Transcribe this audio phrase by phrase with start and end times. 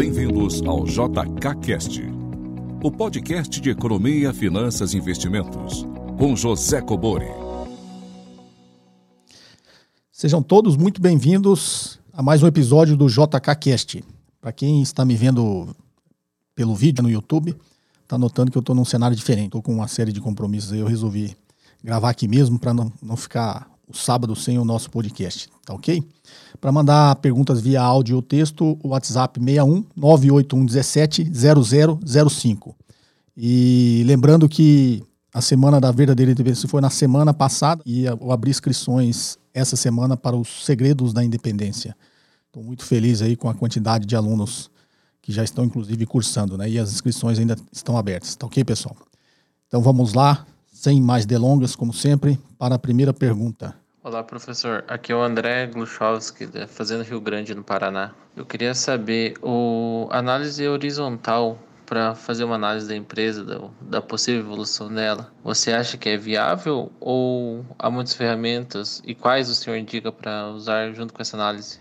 [0.00, 2.00] Bem-vindos ao JKCast,
[2.82, 5.86] o podcast de economia, finanças e investimentos,
[6.18, 7.26] com José Cobori.
[10.10, 14.02] Sejam todos muito bem-vindos a mais um episódio do JKCast.
[14.40, 15.68] Para quem está me vendo
[16.54, 17.54] pelo vídeo no YouTube,
[18.02, 19.48] está notando que eu estou num cenário diferente.
[19.48, 21.36] Estou com uma série de compromissos aí, eu resolvi
[21.84, 26.02] gravar aqui mesmo para não, não ficar o sábado sem o nosso podcast, tá ok?
[26.60, 31.30] Para mandar perguntas via áudio ou texto, o WhatsApp 61 981 17
[32.04, 32.76] 0005.
[33.36, 38.50] E lembrando que a semana da verdadeira independência foi na semana passada e eu abri
[38.50, 41.96] inscrições essa semana para os segredos da independência.
[42.46, 44.70] Estou muito feliz aí com a quantidade de alunos
[45.22, 46.68] que já estão inclusive cursando, né?
[46.68, 48.96] E as inscrições ainda estão abertas, tá ok, pessoal?
[49.66, 53.79] Então vamos lá, sem mais delongas, como sempre, para a primeira pergunta.
[54.02, 54.82] Olá, professor.
[54.88, 58.12] Aqui é o André Gluchowski, da Fazenda Rio Grande, no Paraná.
[58.34, 64.40] Eu queria saber, o análise horizontal para fazer uma análise da empresa, da, da, possível
[64.40, 69.76] evolução dela, você acha que é viável ou há muitas ferramentas e quais o senhor
[69.76, 71.78] indica para usar junto com essa análise?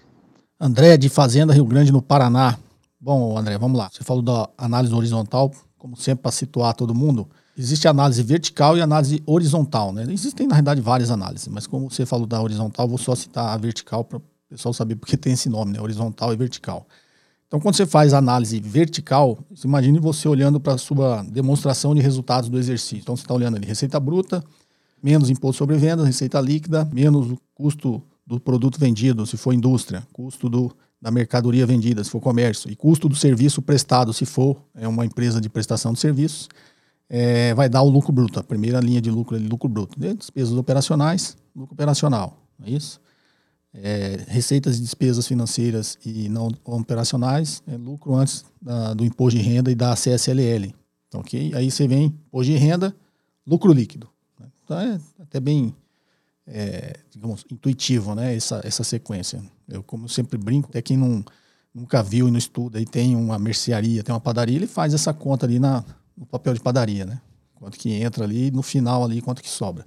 [0.59, 2.57] André, de Fazenda Rio Grande, no Paraná.
[2.99, 3.89] Bom, André, vamos lá.
[3.89, 7.29] Você falou da análise horizontal, como sempre, para situar todo mundo.
[7.59, 10.07] Existe análise vertical e análise horizontal, né?
[10.09, 13.57] Existem, na realidade, várias análises, mas como você falou da horizontal, vou só citar a
[13.57, 15.81] vertical para o pessoal saber porque tem esse nome, né?
[15.81, 16.87] Horizontal e vertical.
[17.47, 22.49] Então, quando você faz análise vertical, imagine você olhando para a sua demonstração de resultados
[22.49, 22.99] do exercício.
[23.01, 24.41] Então, você está olhando ali receita bruta,
[25.03, 30.07] menos imposto sobre vendas, receita líquida, menos o custo do produto vendido, se for indústria,
[30.13, 34.61] custo do, da mercadoria vendida, se for comércio, e custo do serviço prestado, se for
[34.73, 36.47] é uma empresa de prestação de serviços
[37.09, 39.99] é, vai dar o lucro bruto, a primeira linha de lucro, lucro bruto.
[39.99, 43.01] Despesas operacionais, lucro operacional, não é isso?
[43.73, 49.43] É, receitas e despesas financeiras e não operacionais, é lucro antes da, do imposto de
[49.45, 50.73] renda e da CSLL.
[51.13, 51.51] Ok?
[51.55, 52.95] Aí você vem imposto de renda,
[53.45, 54.07] lucro líquido.
[54.63, 55.75] Então é até bem,
[56.45, 58.35] é, digamos, intuitivo, né?
[58.35, 59.41] Essa, essa sequência.
[59.67, 61.23] Eu, como eu sempre brinco, até quem não,
[61.73, 65.11] nunca viu e não estuda e tem uma mercearia, tem uma padaria, ele faz essa
[65.11, 65.83] conta ali na,
[66.19, 67.21] no papel de padaria, né?
[67.55, 69.85] Quanto que entra ali, no final ali, quanto que sobra.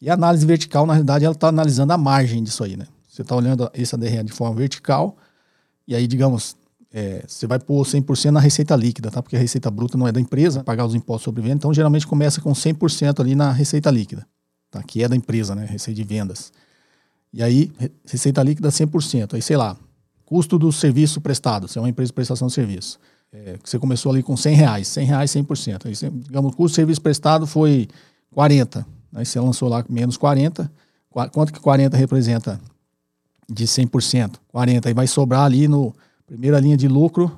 [0.00, 2.86] E a análise vertical, na realidade, ela está analisando a margem disso aí, né?
[3.08, 5.16] Você está olhando esse ADR de forma vertical,
[5.86, 6.56] e aí, digamos,
[6.92, 9.22] é, você vai pôr 100% na receita líquida, tá?
[9.22, 12.06] Porque a receita bruta não é da empresa, pagar os impostos sobre venda, então geralmente
[12.06, 14.26] começa com 100% ali na receita líquida,
[14.70, 14.82] tá?
[14.82, 15.64] Que é da empresa, né?
[15.64, 16.52] Receita de vendas.
[17.32, 17.72] E aí,
[18.04, 19.34] receita líquida 100%.
[19.34, 19.76] Aí, sei lá,
[20.24, 22.98] custo do serviço prestado, se é uma empresa de prestação de serviço
[23.32, 25.86] é, você começou ali com 100 reais, 100 reais 100%.
[25.86, 27.88] Aí, você, digamos, o custo de serviço prestado foi
[28.32, 28.86] 40.
[29.14, 30.70] Aí você lançou lá menos 40.
[31.32, 32.60] Quanto que 40 representa
[33.48, 34.36] de 100%?
[34.48, 34.88] 40.
[34.88, 35.94] Aí vai sobrar ali no
[36.26, 37.30] primeira linha de lucro,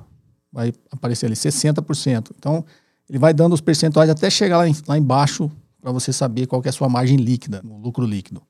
[0.51, 2.31] vai aparecer ali 60%.
[2.37, 2.63] Então,
[3.09, 5.51] ele vai dando os percentuais até chegar lá, em, lá embaixo
[5.81, 8.41] para você saber qual é a sua margem líquida, no lucro líquido.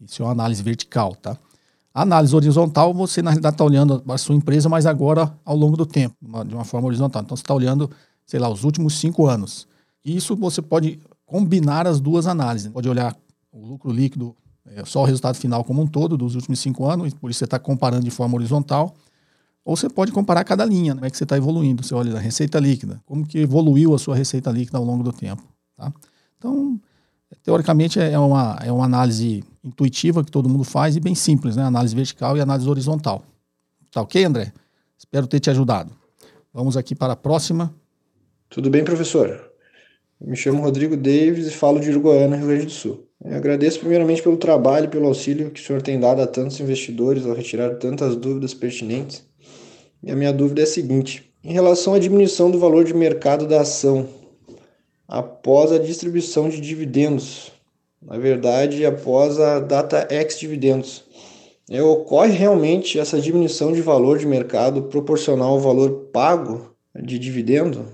[0.00, 1.36] Isso é uma análise vertical, tá?
[1.94, 5.86] Análise horizontal, você na realidade está olhando a sua empresa, mas agora ao longo do
[5.86, 7.22] tempo, de uma forma horizontal.
[7.22, 7.88] Então você está olhando,
[8.26, 9.68] sei lá, os últimos cinco anos.
[10.04, 12.68] Isso você pode combinar as duas análises.
[12.72, 13.16] Pode olhar
[13.52, 14.34] o lucro líquido,
[14.66, 17.44] é, só o resultado final como um todo dos últimos cinco anos, por isso você
[17.44, 18.92] está comparando de forma horizontal.
[19.64, 20.96] Ou você pode comparar cada linha, né?
[20.96, 21.82] como é que você está evoluindo.
[21.82, 25.12] Você olha a receita líquida, como que evoluiu a sua receita líquida ao longo do
[25.12, 25.42] tempo.
[25.76, 25.92] Tá?
[26.36, 26.78] Então,
[27.42, 31.62] teoricamente é uma, é uma análise intuitiva que todo mundo faz e bem simples, né?
[31.62, 33.24] Análise vertical e análise horizontal.
[33.90, 34.52] Tá ok, André?
[34.98, 35.92] Espero ter te ajudado.
[36.52, 37.74] Vamos aqui para a próxima.
[38.48, 39.50] Tudo bem, professor?
[40.20, 43.08] Me chamo Rodrigo Davis e falo de Uruguaiana, Rio Grande do Sul.
[43.24, 47.26] Eu agradeço primeiramente pelo trabalho pelo auxílio que o senhor tem dado a tantos investidores
[47.26, 49.24] ao retirar tantas dúvidas pertinentes.
[50.02, 53.46] E a minha dúvida é a seguinte: em relação à diminuição do valor de mercado
[53.46, 54.08] da ação
[55.08, 57.52] após a distribuição de dividendos,
[58.06, 61.04] na verdade, após a data ex-dividendos.
[61.70, 67.86] É, ocorre realmente essa diminuição de valor de mercado proporcional ao valor pago de dividendo?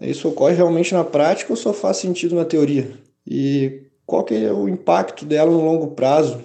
[0.00, 2.90] Isso ocorre realmente na prática ou só faz sentido na teoria?
[3.24, 6.40] E qual que é o impacto dela no longo prazo,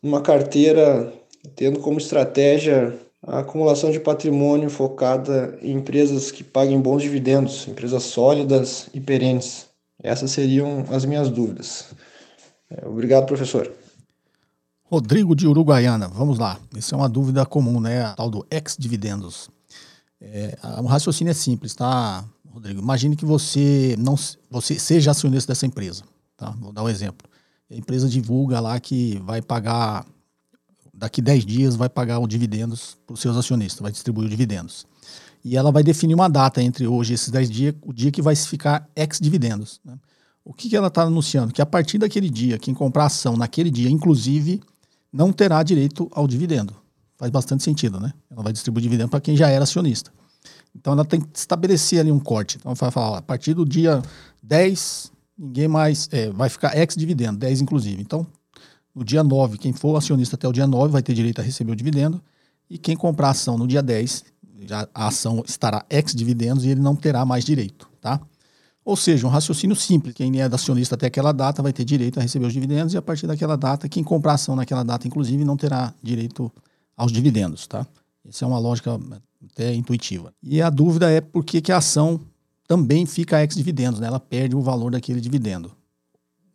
[0.00, 1.12] numa carteira
[1.56, 8.04] tendo como estratégia a acumulação de patrimônio focada em empresas que paguem bons dividendos, empresas
[8.04, 9.66] sólidas e perenes?
[10.00, 11.86] Essas seriam as minhas dúvidas.
[12.84, 13.70] Obrigado, professor.
[14.84, 16.58] Rodrigo de Uruguaiana, vamos lá.
[16.76, 18.04] Essa é uma dúvida comum, né?
[18.04, 19.50] A tal do ex-dividendos.
[20.20, 22.80] É, o raciocínio é simples, tá, Rodrigo?
[22.80, 24.16] Imagine que você não
[24.50, 26.04] você seja acionista dessa empresa,
[26.36, 26.50] tá?
[26.58, 27.28] Vou dar um exemplo.
[27.70, 30.06] A empresa divulga lá que vai pagar
[30.98, 34.86] daqui 10 dias vai pagar os dividendos para os seus acionistas, vai distribuir os dividendos.
[35.44, 38.20] E ela vai definir uma data entre hoje e esses 10 dias, o dia que
[38.20, 39.80] vai ficar ex-dividendos.
[39.84, 39.96] Né?
[40.48, 41.52] O que, que ela está anunciando?
[41.52, 44.62] Que a partir daquele dia, quem comprar ação naquele dia, inclusive,
[45.12, 46.74] não terá direito ao dividendo.
[47.18, 48.14] Faz bastante sentido, né?
[48.30, 50.10] Ela vai distribuir dividendo para quem já era acionista.
[50.74, 52.56] Então ela tem que estabelecer ali um corte.
[52.56, 54.00] Então vai falar, ó, a partir do dia
[54.42, 58.00] 10, ninguém mais é, vai ficar ex-dividendo, 10 inclusive.
[58.00, 58.26] Então,
[58.94, 61.72] no dia 9, quem for acionista até o dia 9 vai ter direito a receber
[61.72, 62.22] o dividendo.
[62.70, 64.24] E quem comprar ação no dia 10,
[64.66, 68.18] já a ação estará ex-dividendos e ele não terá mais direito, tá?
[68.88, 70.14] Ou seja, um raciocínio simples.
[70.14, 73.02] Quem é acionista até aquela data vai ter direito a receber os dividendos e a
[73.02, 76.50] partir daquela data, quem comprar ação naquela data, inclusive, não terá direito
[76.96, 77.86] aos dividendos, tá?
[78.26, 78.98] Essa é uma lógica
[79.52, 80.32] até intuitiva.
[80.42, 82.18] E a dúvida é por que, que a ação
[82.66, 84.06] também fica ex-dividendos, né?
[84.06, 85.70] Ela perde o valor daquele dividendo.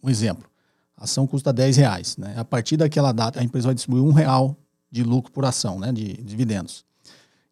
[0.01, 0.49] Um exemplo,
[0.97, 2.33] a ação custa 10 reais, né?
[2.35, 4.57] A partir daquela data, a empresa vai distribuir um real
[4.89, 5.91] de lucro por ação, né?
[5.91, 6.83] De dividendos.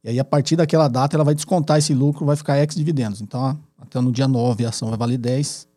[0.03, 3.21] E aí, a partir daquela data, ela vai descontar esse lucro, vai ficar ex-dividendos.
[3.21, 5.67] Então, até no dia 9, a ação vai valer 10.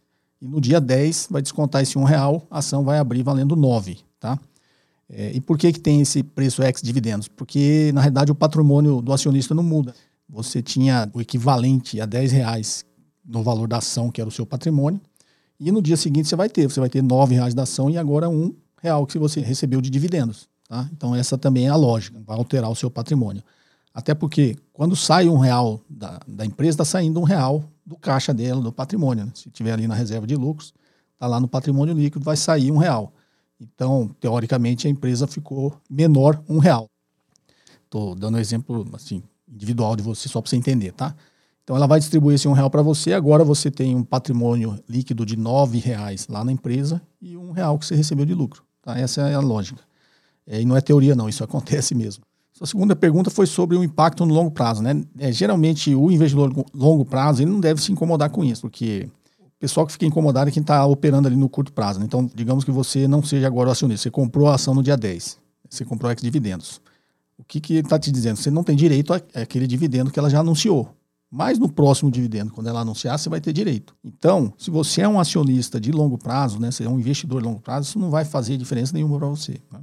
[0.40, 3.98] E no dia 10, vai descontar esse um real, a ação vai abrir valendo 9,
[4.18, 4.38] tá?
[5.08, 7.28] É, e por que, que tem esse preço ex-dividendos?
[7.28, 9.94] Porque, na realidade, o patrimônio do acionista não muda.
[10.28, 12.84] Você tinha o equivalente a 10 reais
[13.24, 15.00] no valor da ação, que era o seu patrimônio,
[15.58, 17.96] e no dia seguinte você vai ter, você vai ter 9 reais da ação e
[17.96, 20.48] agora um real que você recebeu de dividendos.
[20.68, 20.88] Tá?
[20.92, 23.42] Então essa também é a lógica, vai alterar o seu patrimônio.
[23.94, 28.34] Até porque quando sai um real da, da empresa, está saindo um real do caixa
[28.34, 29.26] dela, do patrimônio.
[29.26, 29.32] Né?
[29.34, 30.74] Se tiver ali na reserva de lucros,
[31.12, 33.12] está lá no patrimônio líquido, vai sair um real.
[33.60, 36.88] Então, teoricamente, a empresa ficou menor um real.
[37.84, 41.14] Estou dando um exemplo assim, individual de você, só para você entender, tá?
[41.62, 43.12] Então, ela vai distribuir esse um real para você.
[43.12, 47.78] Agora você tem um patrimônio líquido de nove reais lá na empresa e um real
[47.78, 48.64] que você recebeu de lucro.
[48.82, 48.98] Tá?
[48.98, 49.80] Essa é a lógica.
[50.46, 52.24] É, e não é teoria, não, isso acontece mesmo.
[52.56, 54.80] Sua segunda pergunta foi sobre o impacto no longo prazo.
[54.80, 55.02] Né?
[55.18, 59.08] É, geralmente, o investidor longo prazo ele não deve se incomodar com isso, porque
[59.58, 61.98] pessoal que fica incomodado é quem está operando ali no curto prazo.
[61.98, 62.06] Né?
[62.06, 64.96] Então, digamos que você não seja agora o acionista, você comprou a ação no dia
[64.96, 66.80] 10, você comprou ex-dividendos.
[67.36, 68.36] O que, que ele está te dizendo?
[68.36, 70.94] Você não tem direito àquele dividendo que ela já anunciou.
[71.28, 73.92] Mas no próximo dividendo, quando ela anunciar, você vai ter direito.
[74.04, 77.48] Então, se você é um acionista de longo prazo, né, você é um investidor de
[77.48, 79.58] longo prazo, isso não vai fazer diferença nenhuma para você.
[79.72, 79.80] Né?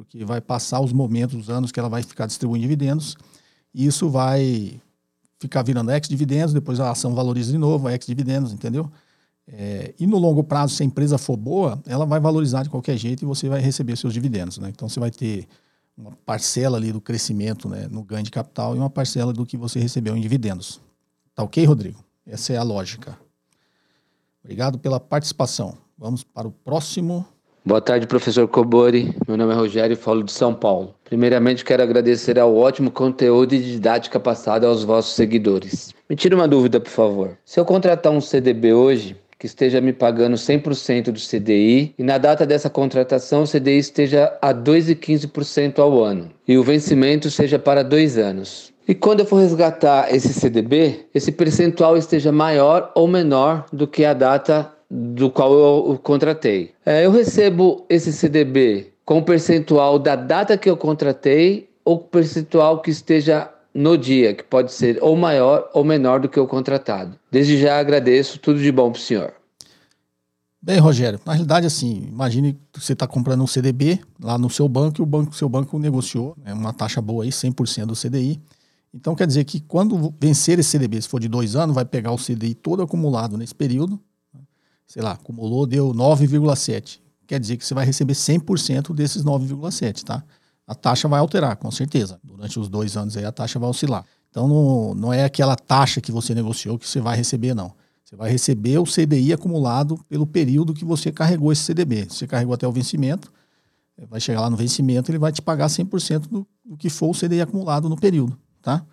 [0.00, 3.16] Porque vai passar os momentos, os anos que ela vai ficar distribuindo dividendos,
[3.74, 4.80] e isso vai
[5.38, 8.90] ficar virando ex-dividendos, depois a ação valoriza de novo, ex-dividendos, entendeu?
[9.46, 12.96] É, e no longo prazo, se a empresa for boa, ela vai valorizar de qualquer
[12.96, 14.56] jeito e você vai receber seus dividendos.
[14.56, 14.70] Né?
[14.70, 15.46] Então você vai ter
[15.98, 19.58] uma parcela ali do crescimento né, no ganho de capital e uma parcela do que
[19.58, 20.80] você recebeu em dividendos.
[21.34, 22.02] Tá ok, Rodrigo?
[22.24, 23.18] Essa é a lógica.
[24.42, 25.76] Obrigado pela participação.
[25.98, 27.26] Vamos para o próximo.
[27.62, 29.14] Boa tarde, professor Cobori.
[29.28, 30.94] Meu nome é Rogério e falo de São Paulo.
[31.04, 35.94] Primeiramente, quero agradecer ao ótimo conteúdo e didática passada aos vossos seguidores.
[36.08, 37.36] Me tira uma dúvida, por favor.
[37.44, 42.16] Se eu contratar um CDB hoje, que esteja me pagando 100% do CDI e na
[42.16, 47.84] data dessa contratação o CDI esteja a 2,15% ao ano e o vencimento seja para
[47.84, 48.72] dois anos.
[48.88, 54.04] E quando eu for resgatar esse CDB, esse percentual esteja maior ou menor do que
[54.04, 56.72] a data do qual eu o contratei.
[56.84, 62.82] É, eu recebo esse CDB com o percentual da data que eu contratei ou percentual
[62.82, 67.16] que esteja no dia, que pode ser ou maior ou menor do que o contratado.
[67.30, 69.32] Desde já agradeço, tudo de bom para o senhor.
[70.62, 74.68] Bem, Rogério, na realidade, assim, imagine que você está comprando um CDB lá no seu
[74.68, 78.38] banco e o banco, seu banco negociou né, uma taxa boa aí, 100% do CDI.
[78.92, 82.12] Então, quer dizer que quando vencer esse CDB, se for de dois anos, vai pegar
[82.12, 83.98] o CDI todo acumulado nesse período,
[84.90, 86.98] sei lá, acumulou, deu 9,7.
[87.24, 90.24] Quer dizer que você vai receber 100% desses 9,7, tá?
[90.66, 92.20] a taxa vai alterar, com certeza.
[92.24, 94.04] Durante os dois anos aí a taxa vai oscilar.
[94.30, 97.72] Então não, não é aquela taxa que você negociou que você vai receber, não.
[98.04, 102.06] Você vai receber o CDI acumulado pelo período que você carregou esse CDB.
[102.08, 103.32] Você carregou até o vencimento,
[104.08, 107.18] vai chegar lá no vencimento, ele vai te pagar 100% do, do que for o
[107.18, 108.84] CDI acumulado no período, tá?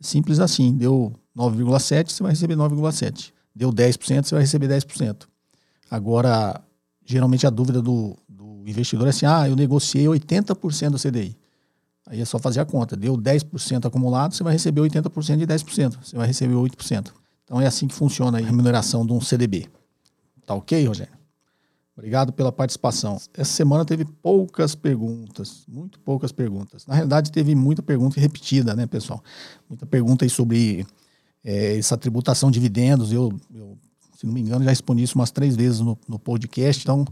[0.00, 0.74] Simples assim.
[0.74, 3.32] Deu 9,7, você vai receber 9,7.
[3.54, 5.26] Deu 10%, você vai receber 10%.
[5.90, 6.60] Agora,
[7.04, 8.16] geralmente a dúvida do,
[8.66, 11.36] o investidor é assim, ah, eu negociei 80% do CDI.
[12.06, 12.96] Aí é só fazer a conta.
[12.96, 15.96] Deu 10% acumulado, você vai receber 80% de 10%.
[16.02, 17.12] Você vai receber 8%.
[17.44, 19.68] Então é assim que funciona a remuneração de um CDB.
[20.44, 21.16] Tá ok, Rogério?
[21.96, 23.18] Obrigado pela participação.
[23.32, 26.86] Essa semana teve poucas perguntas, muito poucas perguntas.
[26.86, 29.22] Na realidade, teve muita pergunta repetida, né, pessoal?
[29.66, 30.86] Muita pergunta aí sobre
[31.42, 33.12] é, essa tributação de dividendos.
[33.12, 33.78] Eu, eu,
[34.16, 36.82] se não me engano, já respondi isso umas três vezes no, no podcast.
[36.82, 37.04] Então,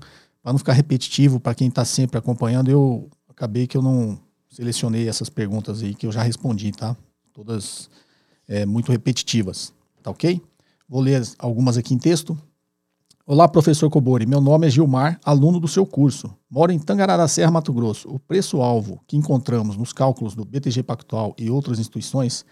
[0.43, 4.19] para não ficar repetitivo para quem está sempre acompanhando, eu acabei que eu não
[4.49, 6.97] selecionei essas perguntas aí que eu já respondi, tá?
[7.33, 7.91] Todas
[8.49, 10.41] é, muito repetitivas, tá ok?
[10.89, 12.39] Vou ler algumas aqui em texto.
[13.27, 14.25] Olá, professor Cobori.
[14.25, 16.35] Meu nome é Gilmar, aluno do seu curso.
[16.49, 18.09] Moro em Tangará Mato Grosso.
[18.09, 22.47] O preço-alvo que encontramos nos cálculos do BTG Pactual e outras instituições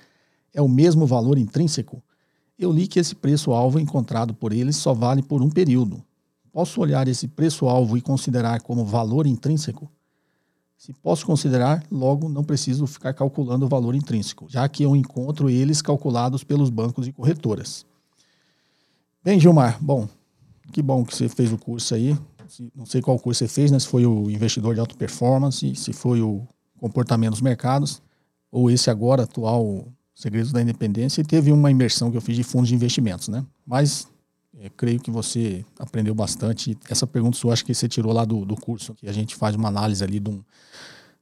[0.53, 2.03] é o mesmo valor intrínseco?
[2.63, 6.01] Eu li que esse preço-alvo encontrado por eles só vale por um período.
[6.53, 9.91] Posso olhar esse preço-alvo e considerar como valor intrínseco?
[10.79, 15.51] Se posso considerar, logo não preciso ficar calculando o valor intrínseco, já que eu encontro
[15.51, 17.85] eles calculados pelos bancos e corretoras.
[19.25, 20.09] Bem, Gilmar, bom,
[20.71, 22.17] que bom que você fez o curso aí.
[22.77, 23.79] Não sei qual curso você fez, né?
[23.81, 26.47] Se foi o investidor de alta performance, se foi o
[26.79, 28.01] comportamento dos mercados,
[28.53, 32.43] ou esse agora atual Segredos da Independência, e teve uma imersão que eu fiz de
[32.43, 33.45] fundos de investimentos, né?
[33.67, 34.07] Mas
[34.59, 36.77] é, creio que você aprendeu bastante.
[36.89, 39.57] Essa pergunta sua, acho que você tirou lá do, do curso, que a gente faz
[39.57, 40.43] uma análise ali de um,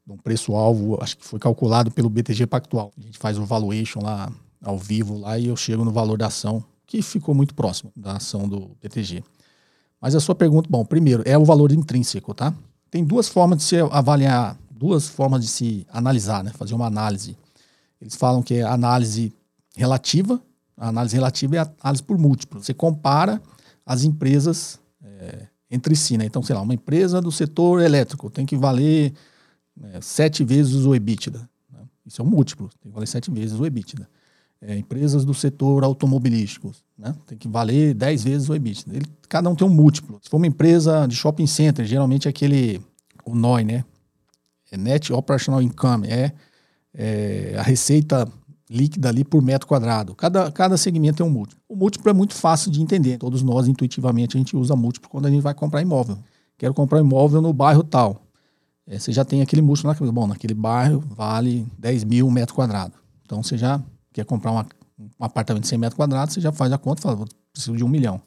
[0.06, 2.92] de um preço-alvo, acho que foi calculado pelo BTG Pactual.
[2.98, 4.30] A gente faz o valuation lá
[4.62, 8.14] ao vivo lá e eu chego no valor da ação, que ficou muito próximo da
[8.16, 9.22] ação do BTG.
[10.00, 12.52] Mas a sua pergunta, bom, primeiro, é o valor intrínseco, tá?
[12.90, 16.50] Tem duas formas de se avaliar, duas formas de se analisar, né?
[16.54, 17.36] Fazer uma análise.
[18.00, 19.32] Eles falam que é análise
[19.76, 20.40] relativa.
[20.76, 22.62] A análise relativa é a análise por múltiplo.
[22.62, 23.40] Você compara
[23.84, 26.24] as empresas é, entre si, né?
[26.24, 29.12] Então, sei lá, uma empresa do setor elétrico tem que valer
[29.82, 31.48] é, sete vezes o EBITDA.
[31.72, 31.80] Né?
[32.06, 34.08] Isso é um múltiplo, tem que valer sete vezes o EBITDA
[34.60, 37.14] é, empresas do setor automobilístico, né?
[37.26, 38.96] Tem que valer 10 vezes o EBITDA.
[38.96, 40.20] Ele, cada um tem um múltiplo.
[40.22, 42.80] Se for uma empresa de shopping center, geralmente é aquele,
[43.24, 43.84] o NOI, né?
[44.70, 46.32] É Net Operational Income, é,
[46.94, 48.26] é, a receita
[48.68, 50.14] líquida ali por metro quadrado.
[50.14, 51.62] Cada, cada segmento tem um múltiplo.
[51.68, 53.18] O múltiplo é muito fácil de entender.
[53.18, 56.16] Todos nós, intuitivamente, a gente usa múltiplo quando a gente vai comprar imóvel.
[56.56, 58.22] Quero comprar imóvel no bairro tal.
[58.86, 60.12] É, você já tem aquele múltiplo naquele.
[60.12, 62.94] Bom, naquele bairro vale 10 mil metro quadrado.
[63.24, 63.82] Então você já
[64.12, 64.66] quer comprar uma,
[64.98, 67.84] um apartamento de 100 metros quadrados, você já faz a conta e fala, preciso de
[67.84, 68.20] um milhão.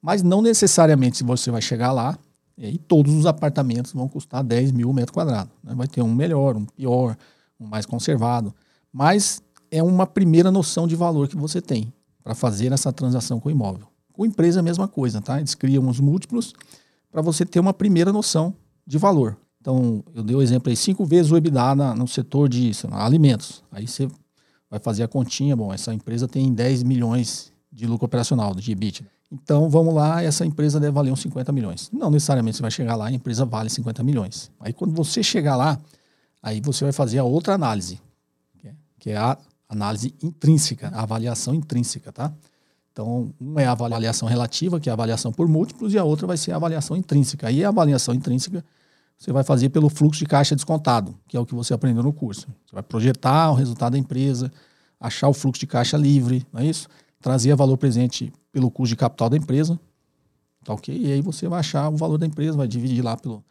[0.00, 2.18] Mas não necessariamente você vai chegar lá
[2.56, 5.52] e todos os apartamentos vão custar 10 mil metros quadrados.
[5.62, 5.74] Né?
[5.74, 7.16] Vai ter um melhor, um pior,
[7.60, 8.54] um mais conservado.
[8.92, 13.48] Mas é uma primeira noção de valor que você tem para fazer essa transação com
[13.48, 13.86] o imóvel.
[14.12, 15.38] Com empresa é a mesma coisa, tá?
[15.38, 16.54] Eles criam os múltiplos
[17.10, 18.54] para você ter uma primeira noção
[18.86, 19.36] de valor.
[19.60, 23.04] Então, eu dei o exemplo aí, cinco vezes o EBITDA na, no setor de lá,
[23.04, 23.62] alimentos.
[23.70, 24.08] Aí você
[24.70, 29.04] vai fazer a continha, bom, essa empresa tem 10 milhões de lucro operacional, de EBIT.
[29.30, 31.90] Então, vamos lá, essa empresa deve valer uns 50 milhões.
[31.92, 34.50] Não necessariamente você vai chegar lá e a empresa vale 50 milhões.
[34.58, 35.78] Aí, quando você chegar lá,
[36.42, 38.00] aí você vai fazer a outra análise,
[38.98, 39.36] que é a
[39.68, 42.32] análise intrínseca, a avaliação intrínseca, tá?
[42.92, 46.26] Então, uma é a avaliação relativa, que é a avaliação por múltiplos, e a outra
[46.26, 47.46] vai ser a avaliação intrínseca.
[47.46, 48.64] Aí, a avaliação intrínseca
[49.20, 52.12] você vai fazer pelo fluxo de caixa descontado, que é o que você aprendeu no
[52.12, 52.46] curso.
[52.64, 54.50] Você vai projetar o resultado da empresa,
[54.98, 56.88] achar o fluxo de caixa livre, não é isso?
[57.20, 59.78] Trazer valor presente pelo custo de capital da empresa,
[60.64, 60.96] tá ok?
[60.96, 63.44] E aí você vai achar o valor da empresa, vai dividir lá pelo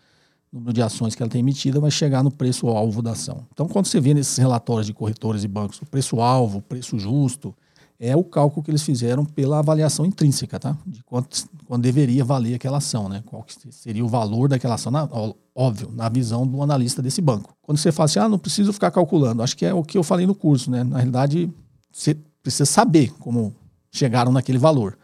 [0.51, 3.45] número de ações que ela tem emitida, vai chegar no preço-alvo da ação.
[3.53, 7.53] Então, quando você vê nesses relatórios de corretores e bancos o preço-alvo, preço justo,
[7.99, 10.77] é o cálculo que eles fizeram pela avaliação intrínseca, tá?
[10.87, 13.21] De quanto, quanto deveria valer aquela ação, né?
[13.25, 15.07] Qual seria o valor daquela ação, na,
[15.53, 17.53] óbvio, na visão do analista desse banco.
[17.61, 20.03] Quando você fala assim, ah, não preciso ficar calculando, acho que é o que eu
[20.03, 20.81] falei no curso, né?
[20.83, 21.51] Na realidade,
[21.91, 23.53] você precisa saber como
[23.91, 24.97] chegaram naquele valor.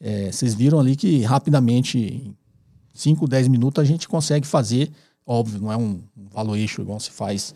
[0.00, 2.34] É, vocês viram ali que rapidamente,
[2.92, 4.90] 5, 10 minutos, a gente consegue fazer,
[5.26, 6.00] óbvio, não é um,
[6.32, 7.54] valuation igual se faz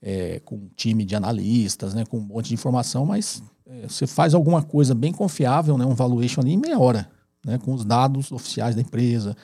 [0.00, 2.04] é, com um time de analistas, né?
[2.04, 5.94] Com um monte de informação, mas é, você faz alguma coisa bem confiável, né, um
[5.94, 7.08] valuation ali em meia hora,
[7.44, 9.36] né, com os dados oficiais da empresa,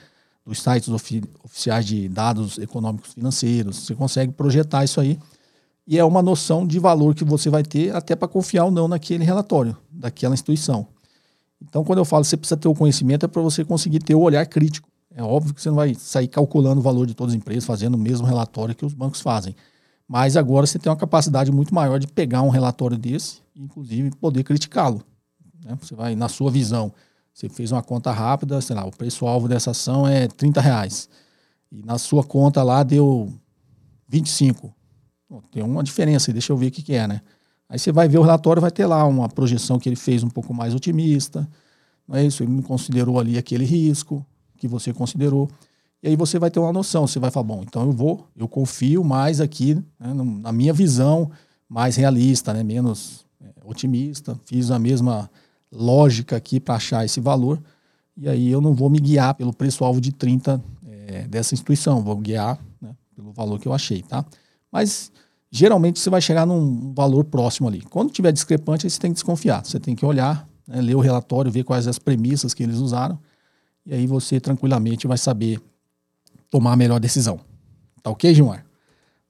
[0.45, 3.77] dos sites ofi oficiais de dados econômicos financeiros.
[3.77, 5.19] Você consegue projetar isso aí
[5.87, 8.89] e é uma noção de valor que você vai ter até para confiar ou não
[8.89, 10.87] naquele relatório, daquela instituição.
[11.61, 14.15] Então, quando eu falo que você precisa ter o conhecimento, é para você conseguir ter
[14.15, 14.89] o olhar crítico.
[15.15, 17.95] É óbvio que você não vai sair calculando o valor de todas as empresas, fazendo
[17.95, 19.55] o mesmo relatório que os bancos fazem.
[20.07, 24.45] Mas agora você tem uma capacidade muito maior de pegar um relatório desse inclusive poder
[24.45, 25.03] criticá-lo.
[25.65, 25.77] Né?
[25.81, 26.93] Você vai, na sua visão,
[27.33, 31.09] você fez uma conta rápida, sei lá, o preço-alvo dessa ação é 30 reais.
[31.71, 33.33] E na sua conta lá deu
[34.09, 34.73] 25.
[35.29, 37.21] Bom, tem uma diferença deixa eu ver o que, que é, né?
[37.69, 40.31] Aí você vai ver o relatório, vai ter lá uma projeção que ele fez um
[40.31, 41.47] pouco mais otimista,
[42.07, 42.43] não é isso?
[42.43, 44.25] Ele não considerou ali aquele risco
[44.59, 45.49] que você considerou.
[46.03, 48.47] E aí você vai ter uma noção, você vai falar, bom, então eu vou, eu
[48.47, 51.31] confio mais aqui, né, na minha visão
[51.69, 53.27] mais realista, né, menos
[53.65, 55.31] otimista, fiz a mesma
[55.71, 57.61] lógica aqui para achar esse valor,
[58.17, 62.17] e aí eu não vou me guiar pelo preço-alvo de 30 é, dessa instituição, vou
[62.17, 64.25] guiar né, pelo valor que eu achei, tá?
[64.73, 65.11] Mas
[65.51, 67.81] geralmente você vai chegar num valor próximo ali.
[67.83, 69.65] Quando tiver discrepante, aí você tem que desconfiar.
[69.65, 73.19] Você tem que olhar, né, ler o relatório, ver quais as premissas que eles usaram,
[73.89, 75.59] e aí você tranquilamente vai saber
[76.51, 77.41] tomar a melhor decisão.
[78.03, 78.67] Tá ok, Gilmar?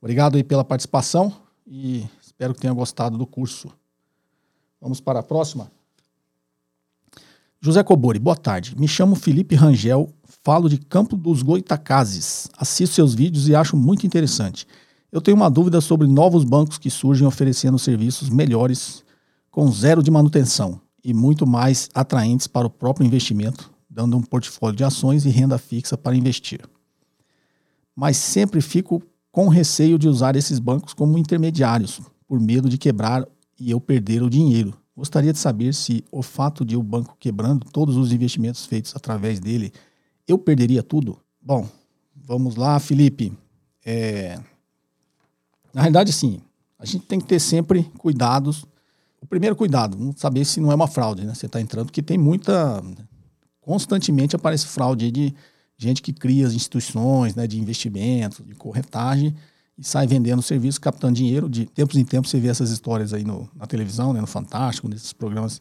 [0.03, 1.33] Obrigado aí pela participação
[1.65, 3.69] e espero que tenha gostado do curso.
[4.81, 5.71] Vamos para a próxima.
[7.61, 8.75] José Cobori, boa tarde.
[8.77, 10.13] Me chamo Felipe Rangel,
[10.43, 12.49] falo de Campo dos Goitacazes.
[12.57, 14.67] Assisto seus vídeos e acho muito interessante.
[15.13, 19.05] Eu tenho uma dúvida sobre novos bancos que surgem oferecendo serviços melhores,
[19.53, 24.77] com zero de manutenção e muito mais atraentes para o próprio investimento, dando um portfólio
[24.77, 26.61] de ações e renda fixa para investir.
[27.95, 29.03] Mas sempre fico
[29.33, 33.27] com receio de usar esses bancos como intermediários, por medo de quebrar
[33.59, 37.65] e eu perder o dinheiro Gostaria de saber se o fato de o banco quebrando
[37.71, 39.73] todos os investimentos feitos através dele,
[40.27, 41.21] eu perderia tudo?
[41.41, 41.69] Bom,
[42.17, 43.33] vamos lá, Felipe.
[43.87, 44.41] É...
[45.73, 46.41] Na realidade, sim.
[46.77, 48.65] A gente tem que ter sempre cuidados.
[49.21, 51.33] O primeiro cuidado, saber se não é uma fraude, né?
[51.33, 52.83] Você está entrando, porque tem muita.
[53.69, 55.35] Constantemente aparece fraude de
[55.77, 59.35] gente que cria as instituições né, de investimento, de corretagem
[59.77, 61.51] e sai vendendo serviço, captando dinheiro.
[61.51, 64.89] De tempos em tempos você vê essas histórias aí no, na televisão, né, no Fantástico,
[64.89, 65.61] nesses programas.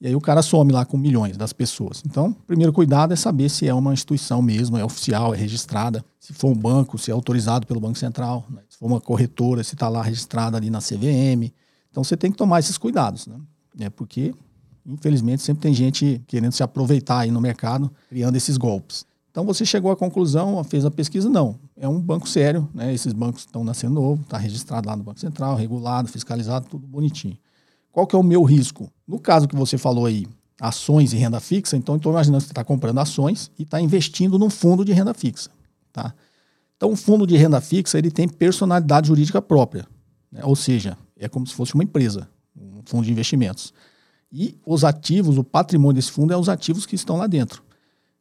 [0.00, 2.02] E aí o cara some lá com milhões das pessoas.
[2.04, 6.04] Então, o primeiro cuidado é saber se é uma instituição mesmo, é oficial, é registrada.
[6.18, 8.44] Se for um banco, se é autorizado pelo Banco Central.
[8.50, 8.62] Né?
[8.68, 11.52] Se for uma corretora, se está lá registrada ali na CVM.
[11.88, 13.36] Então, você tem que tomar esses cuidados, né?
[13.78, 14.34] É porque,
[14.86, 19.06] infelizmente, sempre tem gente querendo se aproveitar aí no mercado, criando esses golpes.
[19.30, 21.58] Então você chegou à conclusão, fez a pesquisa, não.
[21.76, 22.94] É um banco sério, né?
[22.94, 27.36] Esses bancos estão nascendo novo, está registrado lá no Banco Central, regulado, fiscalizado, tudo bonitinho.
[27.90, 28.88] Qual que é o meu risco?
[29.06, 30.26] No caso que você falou aí,
[30.60, 34.38] ações e renda fixa, então estou imaginando que você está comprando ações e está investindo
[34.38, 35.50] num fundo de renda fixa.
[35.92, 36.14] Tá?
[36.76, 39.86] Então o fundo de renda fixa ele tem personalidade jurídica própria.
[40.30, 40.42] Né?
[40.44, 43.72] Ou seja, é como se fosse uma empresa, um fundo de investimentos.
[44.36, 47.62] E os ativos, o patrimônio desse fundo é os ativos que estão lá dentro.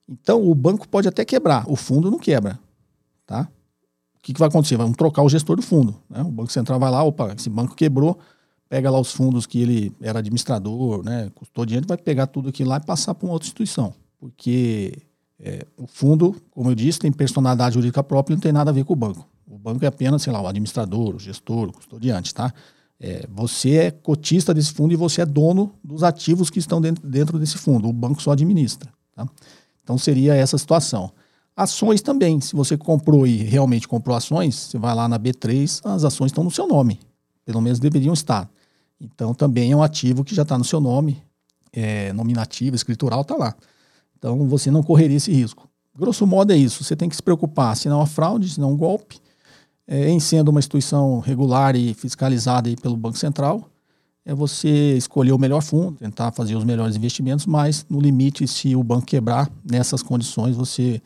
[0.08, 2.60] Então, o banco pode até quebrar, o fundo não quebra.
[3.26, 3.50] Tá?
[4.16, 4.78] O que, que vai acontecer?
[4.78, 5.96] Vamos trocar o gestor do fundo.
[6.08, 6.22] Né?
[6.22, 8.20] O Banco Central vai lá, opa, esse banco quebrou,
[8.70, 12.78] pega lá os fundos que ele era administrador, né, custodiante, vai pegar tudo aquilo lá
[12.78, 13.92] e passar para uma outra instituição.
[14.20, 14.94] Porque
[15.40, 18.74] é, o fundo, como eu disse, tem personalidade jurídica própria e não tem nada a
[18.74, 19.28] ver com o banco.
[19.48, 22.54] O banco é apenas, sei lá, o administrador, o gestor, o custodiante, tá?
[23.06, 27.06] É, você é cotista desse fundo e você é dono dos ativos que estão dentro,
[27.06, 27.90] dentro desse fundo.
[27.90, 29.28] O banco só administra, tá?
[29.84, 31.12] Então seria essa situação.
[31.54, 32.40] Ações também.
[32.40, 36.46] Se você comprou e realmente comprou ações, você vai lá na B3, as ações estão
[36.46, 36.98] no seu nome.
[37.44, 38.50] Pelo menos deveriam estar.
[39.02, 41.22] Então também é um ativo que já está no seu nome,
[41.74, 43.54] é, nominativo, escritural, está lá.
[44.18, 45.68] Então você não correria esse risco.
[45.94, 46.82] Grosso modo é isso.
[46.82, 49.20] Você tem que se preocupar se não é uma fraude, se não é um golpe,
[49.88, 53.70] é, em sendo uma instituição regular e fiscalizada pelo Banco Central,
[54.26, 58.76] é você escolher o melhor fundo, tentar fazer os melhores investimentos, mas no limite, se
[58.76, 61.02] o banco quebrar nessas condições, você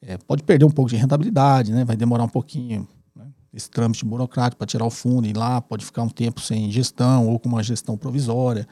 [0.00, 1.84] é, pode perder um pouco de rentabilidade, né?
[1.84, 3.26] vai demorar um pouquinho né?
[3.52, 6.70] esse trâmite burocrático para tirar o fundo e ir lá, pode ficar um tempo sem
[6.70, 8.66] gestão ou com uma gestão provisória.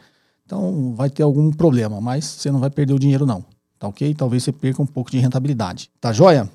[0.47, 3.45] Então vai ter algum problema, mas você não vai perder o dinheiro não,
[3.79, 4.15] tá ok?
[4.15, 5.91] Talvez você perca um pouco de rentabilidade.
[6.01, 6.51] Tá joia?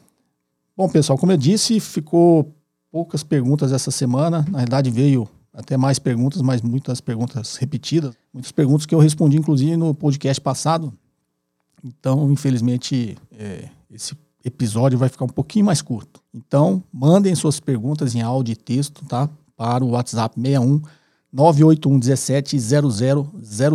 [0.76, 2.57] Bom, pessoal, como eu disse, ficou
[2.92, 4.46] poucas perguntas essa semana.
[4.50, 8.16] Na verdade, veio até mais perguntas, mas muitas perguntas repetidas.
[8.34, 10.94] Muitas perguntas que eu respondi, inclusive, no podcast passado.
[11.84, 16.22] Então, infelizmente, é, esse episódio vai ficar um pouquinho mais curto.
[16.34, 19.30] Então, mandem suas perguntas em áudio e texto, tá?
[19.56, 20.82] Para o WhatsApp 61
[21.32, 22.58] 981 17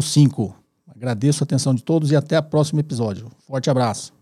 [0.00, 0.56] 0005.
[0.88, 3.30] Agradeço a atenção de todos e até o próximo episódio.
[3.46, 4.21] Forte abraço.